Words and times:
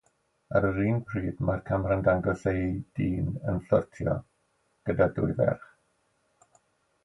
Ar 0.59 0.63
yr 0.69 0.77
un 0.83 0.95
pryd 1.09 1.43
mae'r 1.49 1.61
camera'n 1.67 2.01
dangos 2.07 2.47
ei 2.53 2.65
dyn 3.01 3.29
yn 3.53 3.61
fflyrtio 3.69 4.19
gyda 4.91 5.11
dwy 5.21 5.41
ferch. 5.41 5.73